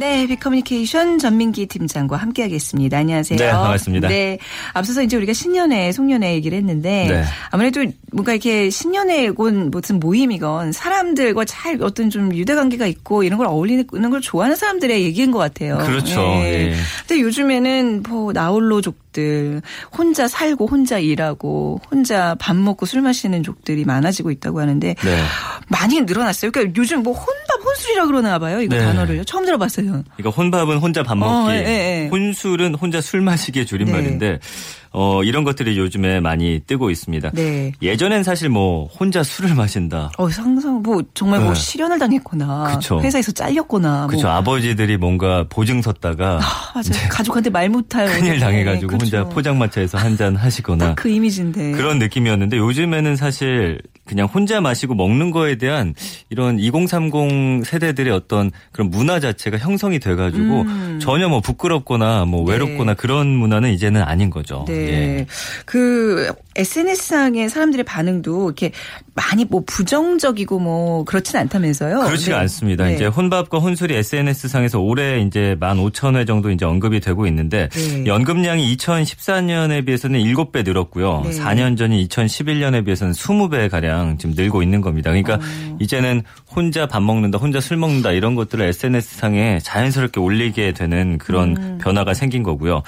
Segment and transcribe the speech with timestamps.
[0.00, 2.96] 네, 빅커뮤니케이션 전민기 팀장과 함께하겠습니다.
[2.96, 3.38] 안녕하세요.
[3.38, 4.08] 네, 반갑습니다.
[4.08, 4.38] 네,
[4.72, 7.24] 앞서서 이제 우리가 신년회, 송년회 얘기를 했는데 네.
[7.50, 13.46] 아무래도 뭔가 이렇게 신년회건 무슨 모임이건 사람들과 잘 어떤 좀 유대 관계가 있고 이런 걸
[13.46, 15.76] 어울리는 걸 좋아하는 사람들의 얘기인 것 같아요.
[15.76, 16.18] 그렇죠.
[16.22, 16.70] 네.
[16.70, 16.74] 예.
[17.06, 19.60] 근데 요즘에는 뭐 나홀로 족들
[19.96, 25.22] 혼자 살고 혼자 일하고 혼자 밥 먹고 술 마시는 족들이 많아지고 있다고 하는데 네.
[25.68, 26.50] 많이 늘어났어요.
[26.50, 28.60] 그러니까 요즘 뭐 혼밥 혼술이라 그러나 봐요.
[28.60, 28.84] 이거 네.
[28.84, 29.24] 단어를요.
[29.24, 30.02] 처음 들어봤어요.
[30.16, 31.58] 그러니까 혼밥은 혼자 밥 먹기, 어, 예,
[32.04, 32.08] 예.
[32.10, 34.38] 혼 술은 혼자 술 마시기의 줄임말인데
[34.92, 37.30] 어, 이런 것들이 요즘에 많이 뜨고 있습니다.
[37.30, 37.70] 네.
[37.80, 40.10] 예전엔 사실 뭐 혼자 술을 마신다.
[40.18, 41.60] 어, 상상 뭐 정말 뭐 네.
[41.60, 43.00] 실현을 당했거나 그쵸.
[43.00, 44.26] 회사에서 잘렸거나 그렇죠.
[44.26, 46.40] 뭐 아버지들이 뭔가 보증 섰다가
[46.74, 47.08] 맞아요.
[47.08, 49.34] 가족한테 말 못할 큰일 당해 가지고 네, 혼자 그렇죠.
[49.34, 51.70] 포장마차에서 한 잔 하시거나 그 이미지인데.
[51.72, 53.80] 그런 느낌이었는데 요즘에는 사실
[54.10, 55.94] 그냥 혼자 마시고 먹는 거에 대한
[56.30, 60.98] 이런 2030 세대들의 어떤 그런 문화 자체가 형성이 돼가지고 음.
[61.00, 62.52] 전혀 뭐 부끄럽거나 뭐 네.
[62.52, 64.64] 외롭거나 그런 문화는 이제는 아닌 거죠.
[64.66, 64.74] 네.
[64.74, 65.26] 예.
[65.64, 68.72] 그 SNS상의 사람들의 반응도 이렇게
[69.14, 72.00] 많이 뭐 부정적이고 뭐 그렇진 않다면서요.
[72.00, 72.42] 그렇지가 네.
[72.42, 72.84] 않습니다.
[72.84, 72.94] 네.
[72.94, 78.06] 이제 혼밥과 혼술이 SNS 상에서 올해 이제 15,000회 정도 이제 언급이 되고 있는데 네.
[78.06, 81.22] 연금량이 2014년에 비해서는 7배 늘었고요.
[81.24, 81.30] 네.
[81.30, 85.10] 4년 전인 2011년에 비해서는 20배 가량 지금 늘고 있는 겁니다.
[85.10, 85.78] 그러니까 어.
[85.80, 86.22] 이제는
[86.54, 91.78] 혼자 밥 먹는다, 혼자 술 먹는다 이런 것들을 SNS 상에 자연스럽게 올리게 되는 그런 음.
[91.80, 92.82] 변화가 생긴 거고요.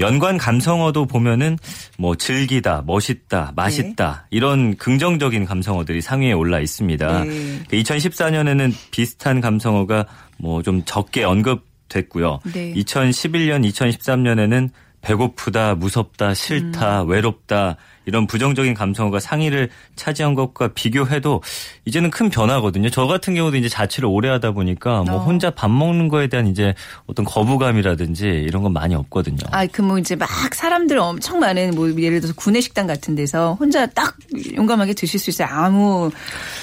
[0.00, 1.56] 연관 감성어도 보면은
[1.98, 7.24] 뭐 즐기다, 멋있다, 맛있다 이런 긍정적인 감성어들이 상위에 올라 있습니다.
[7.24, 7.62] 네.
[7.70, 10.06] 2014년에는 비슷한 감성어가
[10.38, 12.40] 뭐 좀 적게 언급 됐고요.
[12.52, 12.72] 네.
[12.74, 14.70] 2011년, 2013년에는
[15.04, 17.08] 배고프다, 무섭다, 싫다, 음.
[17.10, 21.42] 외롭다 이런 부정적인 감성어가 상위를 차지한 것과 비교해도
[21.86, 22.90] 이제는 큰 변화거든요.
[22.90, 25.18] 저 같은 경우도 이제 자취를 오래 하다 보니까 뭐 어.
[25.24, 26.74] 혼자 밥 먹는 거에 대한 이제
[27.06, 29.38] 어떤 거부감이라든지 이런 건 많이 없거든요.
[29.52, 33.84] 아, 그 뭐 이제 막 사람들 엄청 많은 뭐 예를 들어서 구내식당 같은 데서 혼자
[33.86, 34.16] 딱
[34.56, 35.48] 용감하게 드실 수 있어요.
[35.50, 36.10] 아무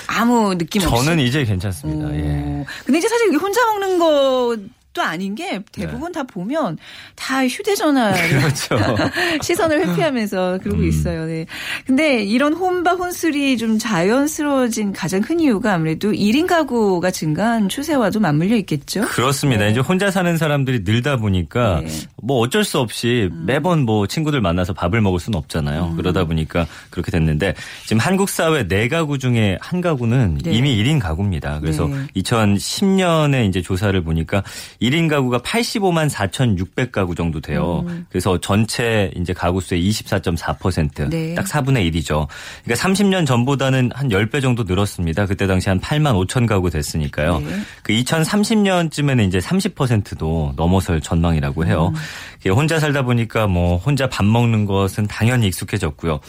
[0.08, 1.06] 아무 느낌 없이.
[1.06, 2.08] 저는 이제 괜찮습니다.
[2.08, 2.12] 어.
[2.14, 2.66] 예.
[2.86, 4.58] 근데 이제 사실 혼자 먹는 것
[4.94, 6.78] 도 아닌 게 대부분 다 보면
[7.16, 8.30] 다 휴대전화를 네.
[8.40, 8.78] 그렇죠.
[9.42, 11.26] 시선을 회피하면서 그러고 있어요.
[11.26, 11.46] 네.
[11.86, 18.58] 근데 이런 혼밥 혼술이 좀 자연스러워진 가장 큰 이유가 아무래도 1인 가구가 증가한 추세와도 맞물려
[18.58, 19.02] 있겠죠.
[19.04, 19.66] 그렇습니다.
[19.68, 21.88] 이제 혼자 사는 사람들이 늘다 보니까 네.
[22.22, 25.94] 뭐 어쩔 수 없이 매번 뭐 친구들 만나서 밥을 먹을 수는 없잖아요.
[25.96, 27.54] 그러다 보니까 그렇게 됐는데
[27.84, 30.52] 지금 한국 사회 네 가구 중에 한 가구는 네.
[30.52, 31.62] 이미 1인 가구입니다.
[31.62, 32.08] 그래서 네.
[32.18, 34.44] 2010년에 이제 조사를 보니까
[34.82, 37.86] 1인 가구가 85만 4,600가구 정도 돼요.
[37.88, 38.06] 음.
[38.10, 41.10] 그래서 전체 이제 가구 수의 24.4%.
[41.10, 41.36] 네.
[41.36, 42.28] 딱 4분의 1이죠.
[42.64, 45.28] 그러니까 30년 전보다는 한 10배 정도 늘었습니다.
[45.28, 47.40] 그때 당시 한 8만 5천 가구 됐으니까요.
[47.40, 47.60] 네.
[47.84, 51.94] 그 2030년쯤에는 이제 30%도 넘어설 전망이라고 해요.
[52.40, 56.20] 이게 혼자 살다 보니까 뭐 혼자 밥 먹는 것은 당연히 익숙해졌고요.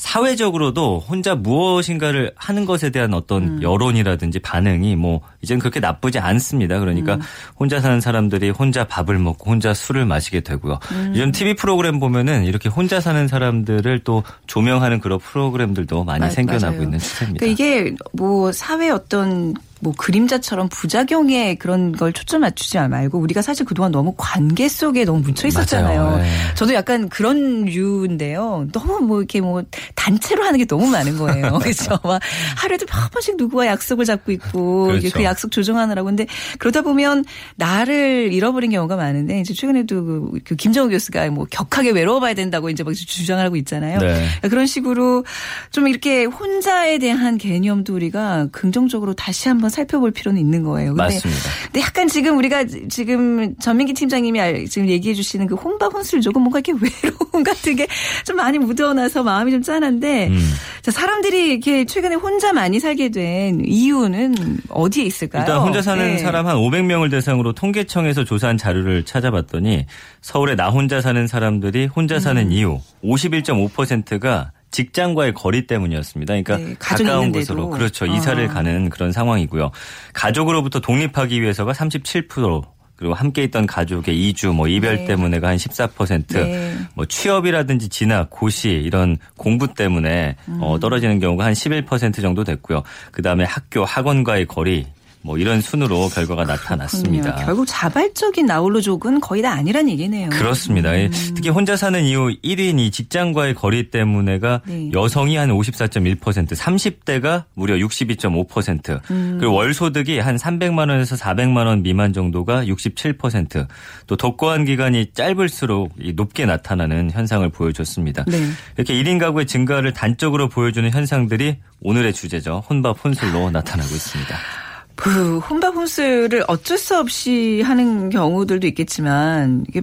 [0.00, 6.80] 사회적으로도 혼자 무엇인가를 하는 것에 대한 어떤 여론이라든지 반응이 뭐 이제는 그렇게 나쁘지 않습니다.
[6.80, 7.18] 그러니까
[7.58, 10.78] 혼자 사는 사람들이 혼자 밥을 먹고 혼자 술을 마시게 되고요.
[11.10, 16.66] 요즘 TV 프로그램 보면은 이렇게 혼자 사는 사람들을 또 조명하는 그런 프로그램들도 많이 맞- 생겨나고
[16.72, 16.82] 맞아요.
[16.82, 17.38] 있는 추세입니다.
[17.44, 23.64] 그러니까 이게 뭐 사회 어떤 뭐 그림자처럼 부작용에 그런 걸 초점 맞추지 말고 우리가 사실
[23.64, 26.18] 그동안 너무 관계 속에 너무 묻혀 있었잖아요.
[26.18, 26.30] 네.
[26.54, 28.68] 저도 약간 그런 류인데요.
[28.72, 29.62] 너무 뭐 이렇게 뭐
[29.94, 31.58] 단체로 하는 게 너무 많은 거예요.
[31.60, 31.98] 그렇죠.
[32.04, 32.20] 막
[32.56, 35.10] 하루에도 몇 번씩 누구와 약속을 잡고 있고 그렇죠.
[35.14, 36.26] 그 약속 조정하느라고 근데
[36.58, 37.24] 그러다 보면
[37.56, 42.82] 나를 잃어버린 경우가 많은데 이제 최근에도 그, 그 김정우 교수가 뭐 격하게 외로워봐야 된다고 이제
[42.82, 43.98] 막 주장하고 있잖아요.
[43.98, 44.28] 네.
[44.42, 45.24] 그런 식으로
[45.70, 50.90] 좀 이렇게 혼자에 대한 개념도 우리가 긍정적으로 다시 한번 살펴볼 필요는 있는 거예요.
[50.94, 51.40] 근데, 맞습니다.
[51.66, 56.42] 근데 약간 지금 우리가 지금 전민기 팀장님이 알- 지금 얘기해 주시는 그 혼밥 혼술 조금
[56.42, 56.72] 뭔가 이렇게
[57.02, 57.86] 외로움 같은 게
[58.24, 60.50] 좀 많이 묻어나서 마음이 좀 짠한데 음.
[60.82, 65.42] 자, 사람들이 이렇게 최근에 혼자 많이 살게 된 이유는 어디에 있을까요?
[65.42, 66.18] 일단 혼자 사는 네.
[66.18, 69.86] 사람 한 500명을 대상으로 통계청에서 조사한 자료를 찾아봤더니
[70.20, 72.52] 서울에 나 혼자 사는 사람들이 혼자 사는 음.
[72.52, 76.32] 이유 51.5%가 직장과의 거리 때문이었습니다.
[76.34, 77.32] 그러니까 네, 가까운.
[77.32, 78.52] 곳으로 그렇죠 이사를 아.
[78.52, 79.70] 가는 그런 상황이고요.
[80.12, 82.64] 가족으로부터 독립하기 위해서가 37%.
[83.00, 85.04] 그리고 함께 있던 가족의 이주, 뭐 이별 네.
[85.06, 86.76] 때문에가 한 14%, 네.
[86.92, 90.80] 뭐 취업이라든지 진학, 고시 이런 공부 때문에 어, 음.
[90.80, 92.82] 떨어지는 경우가 한 11% 정도 됐고요.
[93.10, 94.86] 그 다음에 학교, 학원과의 거리
[95.22, 97.24] 뭐 이런 순으로 결과가 나타났습니다.
[97.24, 97.46] 그렇군요.
[97.46, 100.30] 결국 자발적인 나홀로족은 거의 다 아니란 얘기네요.
[100.30, 100.92] 그렇습니다.
[100.92, 101.10] 음.
[101.34, 104.90] 특히 혼자 사는 이후 1인 이 직장과의 거리 때문에가 네.
[104.92, 109.36] 여성이 한 54.1%, 30대가 무려 62.5%, 음.
[109.38, 113.66] 그리고 월 소득이 한 300만 원에서 400만 원 미만 정도가 67%,
[114.06, 118.24] 또 독거한 기간이 짧을수록 높게 나타나는 현상을 보여줬습니다.
[118.26, 118.38] 네.
[118.76, 122.64] 이렇게 1인 가구의 증가를 단적으로 보여주는 현상들이 오늘의 주제죠.
[122.68, 124.69] 혼밥 혼술로 나타나고 있습니다.
[125.00, 129.82] 그 혼밥 혼술을 어쩔 수 없이 하는 경우들도 있겠지만 이게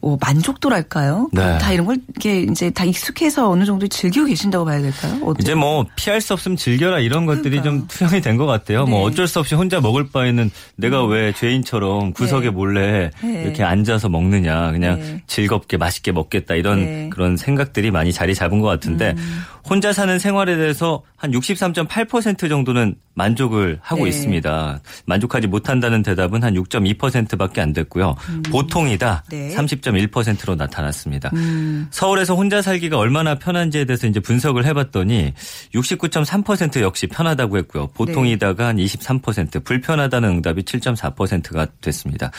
[0.00, 1.28] 뭐 만족도랄까요?
[1.32, 1.58] 네.
[1.58, 5.12] 다 이런 걸 이게 이제 다 익숙해서 어느 정도 즐기고 계신다고 봐야 될까요?
[5.22, 5.36] 어때요?
[5.38, 7.78] 이제 뭐 피할 수 없으면 즐겨라 이런 것들이 그러니까요.
[7.78, 8.78] 좀 투영이 된 것 같아요.
[8.78, 8.90] 뭐 네.
[8.90, 11.10] 뭐 어쩔 수 없이 혼자 먹을 바에는 내가 음.
[11.12, 12.50] 왜 죄인처럼 구석에 네.
[12.50, 13.42] 몰래 네.
[13.44, 15.22] 이렇게 앉아서 먹느냐 그냥 네.
[15.28, 17.08] 즐겁게 맛있게 먹겠다 이런 네.
[17.12, 19.42] 그런 생각들이 많이 자리 잡은 것 같은데 음.
[19.70, 24.08] 혼자 사는 생활에 대해서 한 63.8% 정도는 만족을 하고 네.
[24.08, 24.80] 있습니다.
[25.06, 28.16] 만족하지 못한다는 대답은 한 6.2%밖에 안 됐고요.
[28.28, 28.42] 음.
[28.50, 29.54] 보통이다 네.
[29.54, 31.30] 30.1%로 나타났습니다.
[31.34, 31.86] 음.
[31.92, 35.32] 서울에서 혼자 살기가 얼마나 편한지에 대해서 이제 분석을 해봤더니
[35.72, 37.86] 69.3% 역시 편하다고 했고요.
[37.94, 42.32] 보통이다가 한 23%, 불편하다는 응답이 7.4%가 됐습니다.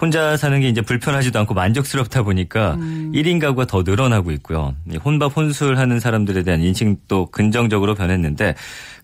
[0.00, 3.12] 혼자 사는 게 이제 불편하지도 않고 만족스럽다 보니까 음.
[3.14, 4.74] 1인 가구가 더 늘어나고 있고요.
[5.04, 8.54] 혼밥 혼술 하는 사람들에 대한 인식도 긍정적으로 변했는데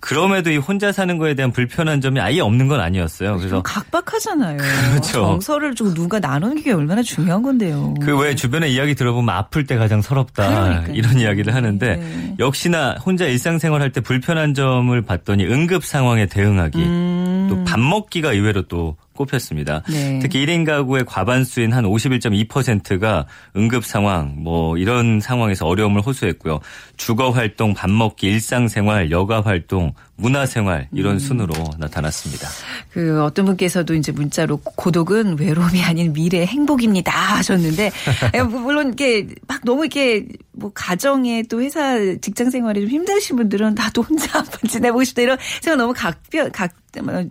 [0.00, 3.36] 그럼에도 이 혼자 사는 거에 대한 불편한 점이 아예 없는 건 아니었어요.
[3.36, 4.56] 그래서 각박하잖아요.
[4.56, 5.12] 그렇죠.
[5.12, 7.94] 정서를 좀 누가 나누는 게 얼마나 중요한 건데요.
[8.02, 10.94] 그 왜 주변에 이야기 들어보면 아플 때 가장 서럽다 그러니까요.
[10.94, 12.34] 이런 이야기를 하는데 네.
[12.38, 17.46] 역시나 혼자 일상생활 할 때 불편한 점을 봤더니 응급 상황에 대응하기 음.
[17.50, 19.82] 또밥 먹기가 의외로 또 꼽혔습니다.
[19.88, 20.18] 네.
[20.20, 23.26] 특히 1인 가구의 과반수인 한 51.2%가
[23.56, 26.60] 응급 상황 뭐 이런 상황에서 어려움을 호소했고요.
[26.96, 31.18] 주거 활동, 밥 먹기, 일상생활, 여가 활동, 문화생활 이런 음.
[31.18, 32.48] 순으로 나타났습니다.
[32.92, 37.90] 그 어떤 분께서도 이제 문자로 고독은 외로움이 아닌 미래 행복입니다 하셨는데
[38.34, 43.36] 예, 뭐 물론 이게 막 너무 이렇게 뭐 가정에 또 회사 직장 생활이 좀 힘드신
[43.36, 46.72] 분들은 나도 혼자 한번 지내보고 싶다 이런 생각 너무 각별 각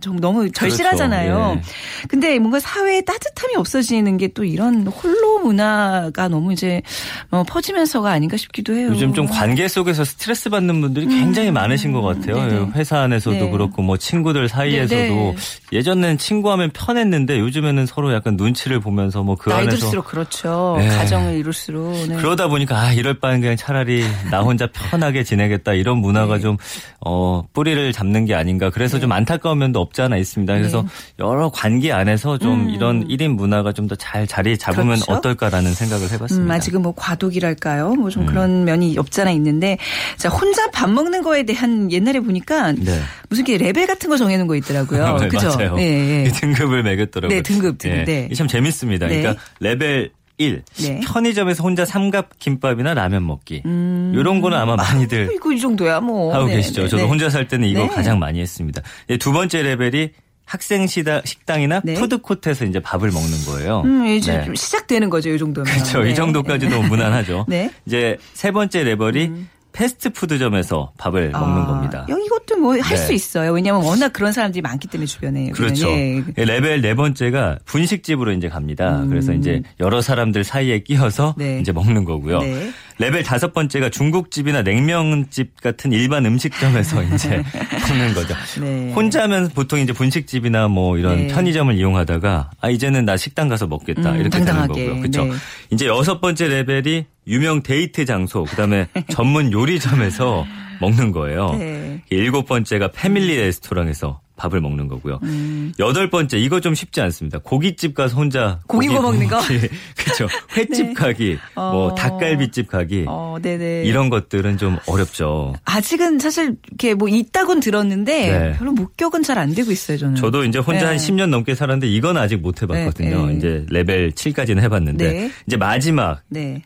[0.00, 1.34] 좀 너무 절실하잖아요.
[1.34, 1.58] 그렇죠.
[1.58, 2.06] 예.
[2.08, 6.82] 근데 뭔가 사회에 따뜻함이 없어지는 게 또 이런 홀로 문화가 너무 이제
[7.30, 8.88] 어, 퍼지면서가 아닌가 싶기도 해요.
[8.90, 11.54] 요즘 좀 관계 속에서 스트레스 받는 분들이 굉장히 음.
[11.54, 12.36] 많으신 것 같아요.
[12.36, 12.70] 네네.
[12.80, 13.50] 회사 안에서도 네.
[13.50, 15.36] 그렇고 뭐 친구들 사이에서도 네네.
[15.72, 20.76] 예전엔 친구하면 편했는데 요즘에는 서로 약간 눈치를 보면서 뭐 그 안에서 들수록 그렇죠.
[20.78, 20.88] 네.
[20.88, 22.16] 가정을 이룰수록 네.
[22.16, 26.40] 그러다 보니까 아 이럴 바엔 그냥 차라리 나 혼자 편하게 지내겠다 이런 문화가 네.
[26.40, 26.56] 좀
[27.00, 28.70] 어, 뿌리를 잡는 게 아닌가.
[28.70, 29.02] 그래서 네.
[29.02, 30.52] 좀 안타까운 면도 없지 않아 있습니다.
[30.54, 30.88] 그래서 네.
[31.20, 32.70] 여러 관계 안에서 좀 음.
[32.70, 35.12] 이런 1인 문화가 좀 더 잘 자리 잡으면 그렇죠?
[35.12, 36.52] 어떨까라는 생각을 해봤습니다.
[36.54, 37.94] 음, 아직은 뭐 과도기랄까요?
[37.94, 38.26] 뭐좀 음.
[38.26, 39.76] 그런 면이 없지 않아 있는데
[40.16, 43.00] 자 혼자 밥 먹는 거에 대한 옛날에 보니까 네.
[43.28, 45.16] 무슨 게 레벨 같은 거 정해놓은 거 있더라고요.
[45.18, 45.48] 네, 그죠?
[45.48, 45.76] 맞아요.
[45.78, 46.28] 예, 예.
[46.28, 47.36] 등급을 매겼더라고요.
[47.36, 47.98] 네, 등급, 등급.
[48.00, 48.04] 예.
[48.04, 48.34] 네.
[48.34, 49.06] 참 재밌습니다.
[49.06, 49.20] 네.
[49.20, 50.62] 그러니까 레벨 1.
[50.78, 51.00] 네.
[51.04, 53.62] 편의점에서 혼자 삼각 김밥이나 라면 먹기.
[53.66, 54.12] 음.
[54.16, 56.82] 이런 거는 아마 많이들 아, 이거 이 정도야 뭐 하고 네, 계시죠.
[56.82, 57.08] 네, 저도 네.
[57.08, 58.80] 혼자 살 때는 이거 가장 많이 했습니다.
[59.18, 60.10] 두 번째 레벨이
[60.50, 61.94] 학생 시다, 식당이나 네.
[61.94, 63.82] 푸드코트에서 이제 밥을 먹는 거예요.
[63.84, 64.44] 음, 이제 네.
[64.46, 65.72] 좀 시작되는 거죠, 이 정도면.
[65.72, 66.02] 그렇죠.
[66.02, 66.10] 네.
[66.10, 67.46] 이 정도까지도 무난하죠.
[67.46, 67.70] 네.
[67.86, 69.48] 이제 세 번째 레벨이 음.
[69.72, 72.04] 패스트푸드점에서 밥을 아, 먹는 겁니다.
[72.40, 73.14] 이것도 뭐 할수 네.
[73.14, 73.52] 있어요.
[73.52, 75.50] 왜냐하면 워낙 그런 사람들이 많기 때문에 주변에.
[75.50, 75.88] 그렇죠.
[75.90, 76.22] 예.
[76.36, 79.02] 레벨 네 번째가 분식집으로 이제 갑니다.
[79.02, 79.08] 음.
[79.08, 81.60] 그래서 이제 여러 사람들 사이에 끼어서 네.
[81.60, 82.40] 이제 먹는 거고요.
[82.40, 82.70] 네.
[83.00, 87.42] 레벨 다섯 번째가 중국집이나 냉면집 같은 일반 음식점에서 이제
[87.88, 88.34] 먹는 거죠.
[88.60, 88.92] 네.
[88.92, 91.28] 혼자면 보통 이제 분식집이나 뭐 이런 네.
[91.28, 94.74] 편의점을 이용하다가 아 이제는 나 식당 가서 먹겠다 음, 이렇게 당당하게.
[94.74, 95.00] 되는 거고요.
[95.00, 95.24] 그렇죠.
[95.24, 95.32] 네.
[95.70, 100.46] 이제 여섯 번째 레벨이 유명 데이트 장소 그다음에 전문 요리점에서
[100.82, 101.54] 먹는 거예요.
[101.58, 102.02] 네.
[102.10, 105.18] 일곱 번째가 패밀리 레스토랑에서 밥을 먹는 거고요.
[105.22, 105.72] 음.
[105.78, 107.38] 여덟 번째 이거 좀 쉽지 않습니다.
[107.38, 109.38] 고깃집 가서 혼자 고기, 고기 먹는 거.
[109.96, 110.26] 그렇죠.
[110.56, 110.92] 횟집 네.
[110.94, 111.72] 가기, 어.
[111.72, 113.04] 뭐 닭갈비집 가기.
[113.06, 113.84] 어, 네네.
[113.84, 115.54] 이런 것들은 좀 어렵죠.
[115.64, 118.56] 아직은 사실 이렇게 뭐 있다곤 들었는데 네.
[118.58, 120.16] 별로 목격은 잘 안 되고 있어요, 저는.
[120.16, 120.86] 저도 이제 혼자 네.
[120.86, 123.26] 한 10년 넘게 살았는데 이건 아직 못 해봤거든요.
[123.26, 123.38] 네, 네.
[123.38, 125.30] 이제 레벨 7까지는 해봤는데 네.
[125.46, 126.20] 이제 마지막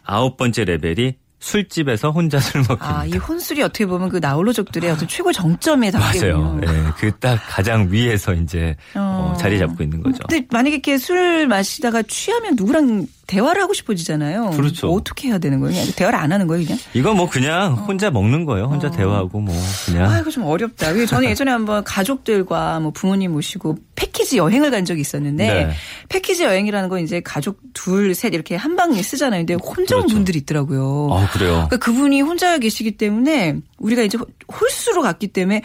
[0.05, 2.81] 아홉 번째 레벨이 술집에서 혼자 술 먹기.
[2.81, 6.59] 아, 이 혼술이 어떻게 보면 그 나홀로족들의 어떤 최고 정점에 맞아요.
[6.63, 9.35] 예, 네, 그딱 가장 위에서 이제 어.
[9.35, 10.19] 어, 자리 잡고 있는 거죠.
[10.27, 14.51] 근데 만약에 이렇게 술 마시다가 취하면 누구랑 대화를 하고 싶어지잖아요.
[14.51, 14.89] 그렇죠.
[14.89, 15.85] 뭐 어떻게 해야 되는 거예요?
[15.97, 16.79] 대화를 안 하는 거예요, 그냥?
[16.93, 18.67] 이거 뭐 그냥 혼자 먹는 거예요.
[18.67, 18.91] 혼자 어.
[18.91, 19.55] 대화하고 뭐
[19.87, 20.11] 그냥.
[20.11, 20.93] 아, 이거 좀 어렵다.
[21.07, 25.71] 저는 예전에 한번 가족들과 뭐 부모님 모시고 패키지 여행을 간 적이 있었는데 네.
[26.09, 29.41] 패키지 여행이라는 건 이제 가족 둘, 셋 이렇게 한 방에 쓰잖아요.
[29.47, 30.15] 근데 혼자 온 그렇죠.
[30.15, 31.09] 분들이 있더라고요.
[31.13, 31.53] 아, 그래요?
[31.69, 34.19] 그러니까 그분이 혼자 계시기 때문에 우리가 이제
[34.53, 35.63] 홀수로 갔기 때문에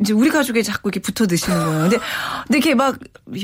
[0.00, 1.80] 이제 우리 가족에 자꾸 이렇게 붙어 드시는 거예요.
[1.82, 1.98] 근데
[2.46, 2.98] 근데 이렇게 막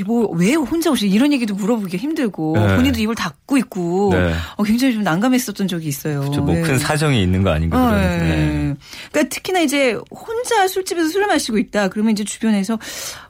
[0.05, 2.75] 뭐 왜 혼자 오시 이런 얘기도 물어보기 힘들고 네.
[2.75, 4.33] 본인도 입을 닫고 있고 네.
[4.57, 6.21] 어, 굉장히 좀 난감했었던 적이 있어요.
[6.21, 6.77] 뭐큰 네.
[6.77, 7.91] 사정이 있는 거 아닌가.
[7.91, 8.75] 네.
[9.11, 11.87] 그러니까 특히나 이제 혼자 술집에서 술을 마시고 있다.
[11.89, 12.77] 그러면 이제 주변에서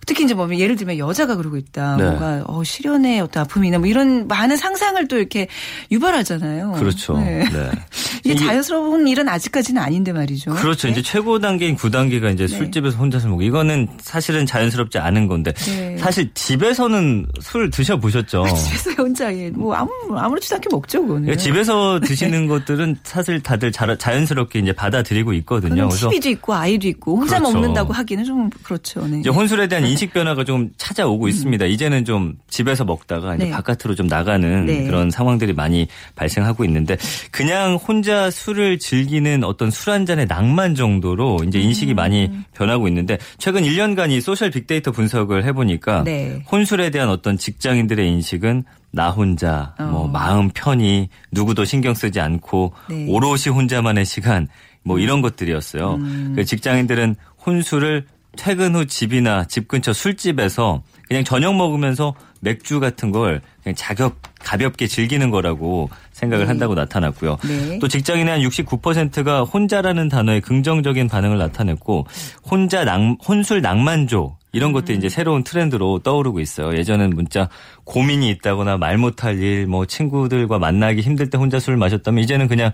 [0.09, 1.95] 특히 이제 뭐 예를 들면 여자가 그러고 있다.
[1.97, 2.03] 네.
[2.03, 5.47] 뭔가 어, 실연의 어떤 아픔이나 뭐 이런 많은 상상을 또 이렇게
[5.91, 6.71] 유발하잖아요.
[6.71, 7.15] 그렇죠.
[7.19, 7.47] 네.
[7.47, 7.69] 네.
[8.25, 10.55] 이게 자연스러운 일은 아직까지는 아닌데 말이죠.
[10.55, 10.87] 그렇죠.
[10.87, 10.93] 네?
[10.93, 12.57] 이제 최고 단계인 9단계가 이제 네.
[12.57, 15.95] 술집에서 혼자서 먹고 이거는 사실은 자연스럽지 않은 건데 네.
[15.99, 18.45] 사실 집에서는 술 드셔 보셨죠?
[18.45, 19.51] 아, 집에서 혼자 예.
[19.51, 21.29] 뭐 아무 아무렇지도 않게 먹죠, 그거는.
[21.29, 25.87] 예, 집에서 드시는 것들은 사실 다들 자, 자연스럽게 이제 받아들이고 있거든요.
[25.87, 27.53] TV도 있고 아이도 있고 혼자 그렇죠.
[27.53, 29.05] 먹는다고 하기는 좀 그렇죠.
[29.05, 29.19] 네.
[29.19, 31.29] 이제 혼술에 대한 인식 변화가 좀 찾아오고 음.
[31.29, 31.65] 있습니다.
[31.65, 33.51] 이제는 좀 집에서 먹다가 이제 네.
[33.51, 34.85] 바깥으로 좀 나가는 네.
[34.85, 36.95] 그런 상황들이 많이 발생하고 있는데
[37.31, 41.95] 그냥 혼자 술을 즐기는 어떤 술 한 잔의 낭만 정도로 이제 인식이 음.
[41.95, 46.43] 많이 변하고 있는데 최근 1년간 이 소셜 빅데이터 분석을 해보니까 네.
[46.51, 49.83] 혼술에 대한 어떤 직장인들의 인식은 나 혼자 어.
[49.83, 53.05] 뭐 마음 편히 누구도 신경 쓰지 않고 네.
[53.07, 54.47] 오롯이 혼자만의 시간
[54.83, 55.95] 뭐 이런 것들이었어요.
[55.95, 56.33] 음.
[56.35, 57.15] 그 직장인들은
[57.45, 58.05] 혼술을
[58.37, 64.87] 퇴근 후 집이나 집 근처 술집에서 그냥 저녁 먹으면서 맥주 같은 걸 그냥 자격 가볍게
[64.87, 66.47] 즐기는 거라고 생각을 네.
[66.47, 67.37] 한다고 나타났고요.
[67.43, 67.79] 네.
[67.79, 72.05] 또 직장인의 한 69%가 혼자라는 단어에 긍정적인 반응을 나타냈고
[72.49, 74.97] 혼자 낭, 혼술 낭만조 이런 것도 음.
[74.97, 76.77] 이제 새로운 트렌드로 떠오르고 있어요.
[76.77, 77.49] 예전엔 문자
[77.83, 82.71] 고민이 있다거나 말 못할 일, 뭐 친구들과 만나기 힘들 때 혼자 술을 마셨다면 이제는 그냥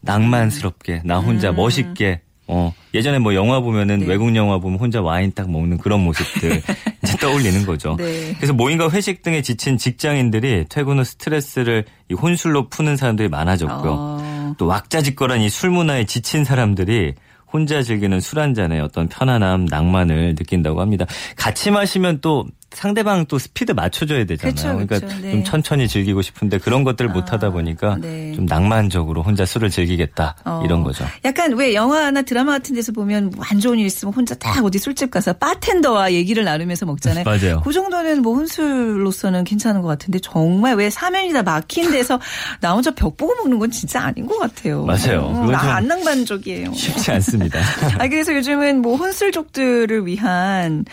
[0.00, 1.56] 낭만스럽게 나 혼자 음.
[1.56, 4.06] 멋있게 어, 예전에 뭐 영화 보면은 네.
[4.06, 6.62] 외국 영화 보면 혼자 와인 딱 먹는 그런 모습들
[7.02, 7.96] 이제 떠올리는 거죠.
[7.98, 8.34] 네.
[8.36, 13.92] 그래서 모임과 회식 등에 지친 직장인들이 퇴근 후 스트레스를 이 혼술로 푸는 사람들이 많아졌고요.
[13.98, 14.54] 어.
[14.58, 17.14] 또 왁자지껄한 이 술 문화에 지친 사람들이
[17.52, 21.06] 혼자 즐기는 술 한 잔의 어떤 편안함, 낭만을 느낀다고 합니다.
[21.36, 24.54] 같이 마시면 또 상대방 또 스피드 맞춰줘야 되잖아요.
[24.54, 25.30] 그쵸, 그러니까 그쵸, 네.
[25.30, 28.32] 좀 천천히 즐기고 싶은데 그런 것들을 아, 못 하다 보니까 네.
[28.34, 31.06] 좀 낭만적으로 혼자 술을 즐기겠다 어, 이런 거죠.
[31.24, 34.78] 약간 왜 영화나 드라마 같은 데서 보면 뭐 안 좋은 일 있으면 혼자 딱 어디
[34.78, 37.22] 술집 가서 바텐더와 얘기를 나누면서 먹잖아요.
[37.24, 37.60] 맞아요.
[37.62, 42.20] 그 정도는 뭐 혼술로서는 괜찮은 것 같은데 정말 왜 사면이 다 막힌 데서
[42.60, 44.84] 나 혼자 벽 보고 먹는 건 진짜 아닌 것 같아요.
[44.84, 45.20] 맞아요.
[45.20, 46.72] 어, 나안 낭만적이에요.
[46.72, 47.60] 쉽지 않습니다.
[47.98, 50.84] 아 그래서 요즘은 뭐 혼술족들을 위한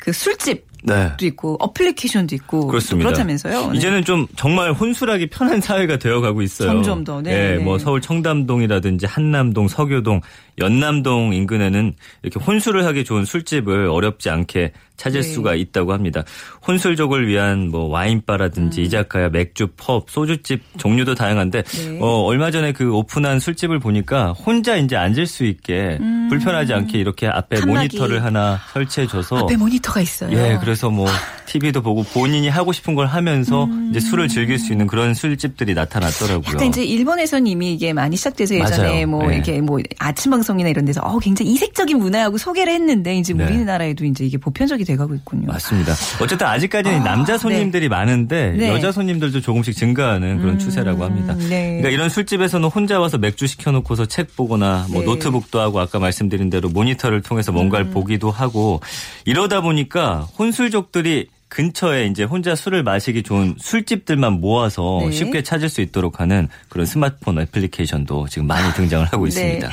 [0.00, 1.12] 그 술집 네.
[1.16, 3.08] 도 있고 어플리케이션도 있고 그렇습니다.
[3.08, 3.70] 그렇다면서요.
[3.72, 3.76] 네.
[3.78, 6.68] 이제는 좀 정말 혼술하기 편한 사회가 되어가고 있어요.
[6.68, 7.20] 점점 더.
[7.20, 7.56] 네.
[7.56, 7.58] 네.
[7.58, 10.20] 뭐 서울 청담동이라든지 한남동, 서교동,
[10.58, 15.28] 연남동 인근에는 이렇게 혼술을 하기 좋은 술집을 어렵지 않게 찾을 네.
[15.28, 16.24] 수가 있다고 합니다.
[16.66, 18.84] 혼술족을 위한 뭐 와인바라든지 음.
[18.84, 21.98] 이자카야, 맥주, 펍, 소주집 종류도 다양한데 네.
[22.00, 26.26] 어, 얼마 전에 그 오픈한 술집을 보니까 혼자 이제 앉을 수 있게 음.
[26.28, 27.76] 불편하지 않게 이렇게 앞에 칸막이.
[27.96, 30.36] 모니터를 하나 설치해줘서 앞에 모니터가 있어요.
[30.36, 31.06] 예, 그래서 뭐
[31.46, 33.88] TV도 보고 본인이 하고 싶은 걸 하면서 음.
[33.88, 36.42] 이제 술을 즐길 수 있는 그런 술집들이 나타났더라고요.
[36.46, 39.06] 약간 이제 일본에서는 이미 이게 많이 시작돼서 예전에 맞아요.
[39.06, 39.36] 뭐 네.
[39.36, 43.46] 이렇게 뭐 아침 방송이나 이런 데서 어 굉장히 이색적인 문화하고 소개를 했는데 이제 네.
[43.46, 45.46] 우리나라에도 이제 이게 보편적이 돼가고 있군요.
[45.46, 45.94] 맞습니다.
[46.20, 47.38] 어쨌든 아직까지는 아, 남자 네.
[47.38, 47.88] 손님들이 네.
[47.88, 48.68] 많은데 네.
[48.68, 51.34] 여자 손님들도 조금씩 증가하는 그런 음, 추세라고 합니다.
[51.48, 51.78] 네.
[51.78, 55.06] 그러니까 이런 술집에서는 혼자 와서 맥주 시켜놓고서 책 보거나 뭐 네.
[55.06, 57.90] 노트북도 하고 아까 말씀드린 대로 모니터를 통해서 뭔가를 음.
[57.92, 58.82] 보기도 하고
[59.24, 65.10] 이러다 보니까 혼술 족들이 근처에 이제 혼자 술을 마시기 좋은 술집들만 모아서 네.
[65.10, 69.28] 쉽게 찾을 수 있도록 하는 그런 스마트폰 애플리케이션도 지금 많이 등장을 하고 네.
[69.28, 69.70] 있습니다.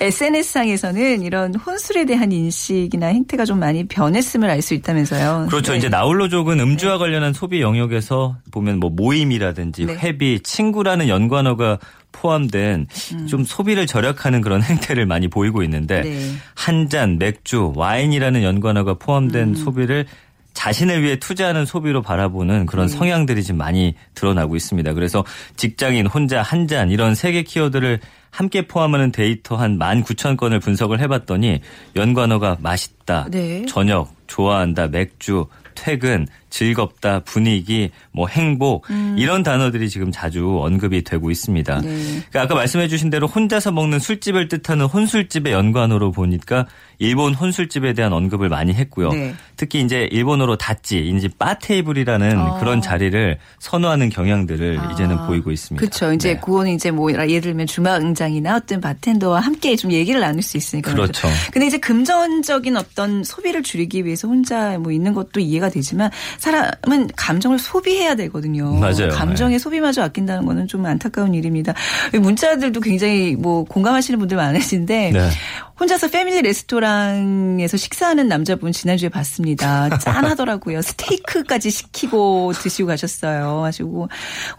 [0.00, 5.46] SNS상에서는 이런 혼술에 대한 인식이나 행태가 좀 많이 변했음을 알 수 있다면서요.
[5.50, 5.72] 그렇죠.
[5.72, 5.78] 네.
[5.78, 6.98] 이제 나홀로족은 음주와 네.
[6.98, 9.94] 관련한 소비 영역에서 보면 뭐 모임이라든지 네.
[9.94, 11.78] 회비, 친구라는 연관어가
[12.10, 13.26] 포함된 음.
[13.26, 16.32] 좀 소비를 절약하는 그런 행태를 많이 보이고 있는데 네.
[16.54, 19.54] 한잔 맥주, 와인이라는 연관어가 포함된 음.
[19.54, 20.06] 소비를
[20.58, 22.88] 자신을 위해 투자하는 소비로 바라보는 그런 음.
[22.88, 24.92] 성향들이 지금 많이 드러나고 있습니다.
[24.92, 25.24] 그래서
[25.56, 28.00] 직장인 혼자 한 잔 이런 세 개 키워드를
[28.30, 31.60] 함께 포함하는 데이터 한 19,000건을 분석을 해봤더니
[31.94, 33.64] 연관어가 맛있다, 네.
[33.66, 35.46] 저녁, 좋아한다, 맥주,
[35.76, 39.16] 퇴근, 즐겁다, 분위기, 뭐 행복 음.
[39.18, 41.80] 이런 단어들이 지금 자주 언급이 되고 있습니다.
[41.80, 42.02] 네.
[42.30, 46.66] 그러니까 아까 말씀해 주신 대로 혼자서 먹는 술집을 뜻하는 혼술집의 연관어로 보니까
[46.98, 49.10] 일본 혼술집에 대한 언급을 많이 했고요.
[49.10, 49.34] 네.
[49.56, 52.58] 특히 이제 일본어로 닷지, 이제 바 테이블이라는 어.
[52.58, 54.92] 그런 자리를 선호하는 경향들을 아.
[54.92, 55.80] 이제는 보이고 있습니다.
[55.80, 56.12] 그렇죠.
[56.12, 56.40] 이제 네.
[56.40, 60.92] 그거는 이제 뭐 예를 들면 주막응장이나 어떤 바텐더와 함께 좀 얘기를 나눌 수 있으니까.
[60.92, 61.28] 그렇죠.
[61.52, 67.58] 근데 이제 금전적인 어떤 소비를 줄이기 위해서 혼자 뭐 있는 것도 이해가 되지만 사람은 감정을
[67.58, 68.72] 소비해야 되거든요.
[68.72, 69.08] 맞아요.
[69.10, 69.58] 감정의 네.
[69.58, 71.74] 소비마저 아낀다는 거는 좀 안타까운 일입니다.
[72.12, 75.30] 문자들도 굉장히 뭐 공감하시는 분들 많으신데 네.
[75.80, 79.96] 혼자서 패밀리 레스토랑에서 식사하는 남자분 지난주에 봤습니다.
[79.98, 80.82] 짠하더라고요.
[80.82, 83.60] 스테이크까지 시키고 드시고 가셨어요.
[83.60, 84.08] 가지고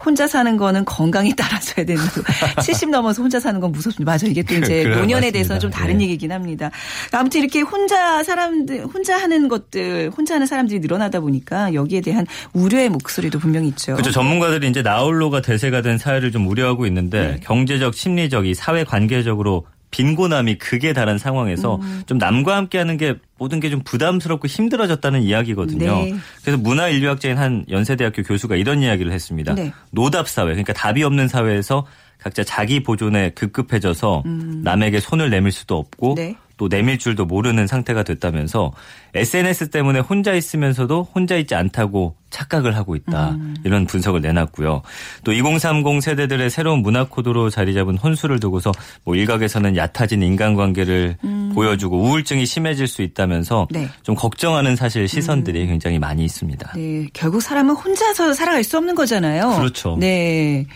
[0.04, 2.22] 혼자 사는 거는 건강이 따라줘야 된다고.
[2.62, 4.10] 70 넘어서 혼자 사는 건 무섭습니다.
[4.10, 4.26] 맞아.
[4.26, 6.04] 이게 또 이제 노년에 대해서 좀 다른 네.
[6.04, 6.70] 얘기긴 합니다.
[7.12, 12.88] 아무튼 이렇게 혼자 사람들 혼자 하는 것들 혼자 하는 사람들이 늘어나다 보니까 여기에 대한 우려의
[12.88, 13.92] 목소리도 분명히 있죠.
[13.92, 14.10] 그렇죠.
[14.10, 17.40] 전문가들이 이제 나홀로가 대세가 된 사회를 좀 우려하고 있는데 네.
[17.42, 22.02] 경제적, 심리적, 이 사회 관계적으로 빈곤함이 극에 달한 상황에서 음.
[22.06, 26.02] 좀 남과 함께하는 게 모든 게 좀 부담스럽고 힘들어졌다는 이야기거든요.
[26.02, 26.14] 네.
[26.42, 29.54] 그래서 문화인류학자인 한 연세대학교 교수가 이런 이야기를 했습니다.
[29.54, 29.72] 네.
[29.92, 31.86] 노답 사회, 그러니까 답이 없는 사회에서
[32.22, 34.60] 각자 자기 보존에 급급해져서 음.
[34.64, 36.36] 남에게 손을 내밀 수도 없고 네.
[36.60, 38.72] 또 내밀 줄도 모르는 상태가 됐다면서
[39.14, 43.30] SNS 때문에 혼자 있으면서도 혼자 있지 않다고 착각을 하고 있다.
[43.30, 43.56] 음.
[43.64, 44.82] 이런 분석을 내놨고요.
[45.24, 48.72] 또 2030 세대들의 새로운 문화 코드로 자리 잡은 혼수를 두고서
[49.04, 51.52] 뭐 일각에서는 얕아진 인간관계를 음.
[51.54, 53.88] 보여주고 우울증이 심해질 수 있다면서 네.
[54.02, 55.68] 좀 걱정하는 사실 시선들이 음.
[55.68, 56.72] 굉장히 많이 있습니다.
[56.76, 59.56] 네, 결국 사람은 혼자서 살아갈 수 없는 거잖아요.
[59.56, 59.96] 그렇죠.
[59.98, 60.66] 네.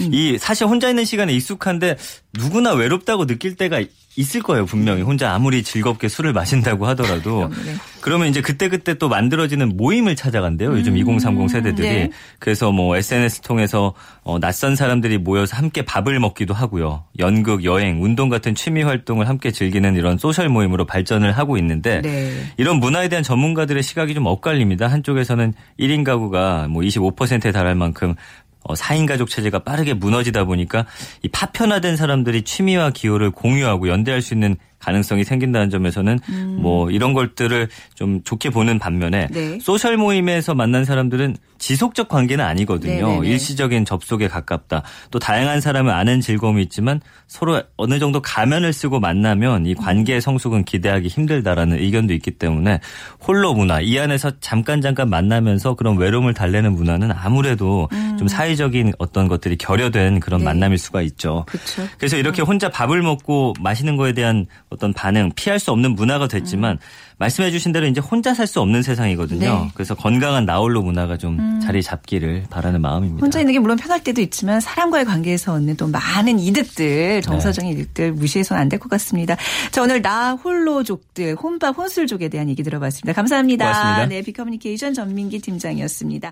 [0.00, 0.10] 음.
[0.12, 1.96] 이 사실 혼자 있는 시간에 익숙한데
[2.34, 3.82] 누구나 외롭다고 느낄 때가
[4.16, 7.74] 있을 거예요 분명히 혼자 아무리 즐겁게 술을 마신다고 하더라도 네.
[8.00, 10.98] 그러면 이제 그때 그때 또 만들어지는 모임을 찾아간대요 요즘 음.
[10.98, 12.10] 2030 세대들이 네.
[12.38, 18.28] 그래서 뭐 SNS 통해서 어, 낯선 사람들이 모여서 함께 밥을 먹기도 하고요 연극 여행 운동
[18.28, 22.32] 같은 취미 활동을 함께 즐기는 이런 소셜 모임으로 발전을 하고 있는데 네.
[22.56, 28.14] 이런 문화에 대한 전문가들의 시각이 좀 엇갈립니다 한쪽에서는 1인 가구가 뭐 25%에 달할 만큼
[28.62, 30.86] 어, 4인 가족 체제가 빠르게 무너지다 보니까
[31.22, 36.58] 이 파편화된 사람들이 취미와 기호를 공유하고 연대할 수 있는 가능성이 생긴다는 점에서는 음.
[36.60, 39.58] 뭐 이런 것들을 좀 좋게 보는 반면에 네.
[39.60, 43.06] 소셜 모임에서 만난 사람들은 지속적 관계는 아니거든요.
[43.06, 43.28] 네네네.
[43.28, 44.82] 일시적인 접속에 가깝다.
[45.10, 50.64] 또 다양한 사람을 아는 즐거움이 있지만 서로 어느 정도 가면을 쓰고 만나면 이 관계의 성숙은
[50.64, 52.80] 기대하기 힘들다라는 의견도 있기 때문에
[53.20, 58.16] 홀로 문화 이 안에서 잠깐 잠깐 만나면서 그런 외로움을 달래는 문화는 아무래도 음.
[58.18, 60.46] 좀 사회적인 어떤 것들이 결여된 그런 네.
[60.46, 61.44] 만남일 수가 있죠.
[61.46, 61.86] 그쵸.
[61.98, 66.72] 그래서 이렇게 혼자 밥을 먹고 마시는 거에 대한 어떤 반응 피할 수 없는 문화가 됐지만
[66.72, 66.78] 음.
[67.20, 69.38] 말씀해 주신 대로 이제 혼자 살 수 없는 세상이거든요.
[69.64, 69.70] 네.
[69.74, 71.60] 그래서 건강한 나홀로 문화가 좀 음.
[71.62, 73.22] 자리 잡기를 바라는 마음입니다.
[73.24, 77.80] 혼자 있는 게 물론 편할 때도 있지만 사람과의 관계에서 얻는 또 많은 이득들, 정서적인 네.
[77.82, 79.36] 이득들 무시해서는 안 될 것 같습니다.
[79.70, 83.12] 자, 오늘 나 홀로족들, 혼밥 혼술족에 대한 얘기 들어봤습니다.
[83.12, 83.64] 감사합니다.
[83.66, 84.06] 고맙습니다.
[84.06, 86.28] 네, 비커뮤니케이션 전민기 팀장이었습니다.